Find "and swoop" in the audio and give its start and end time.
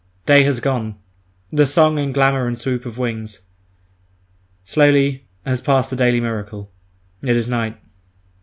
2.47-2.87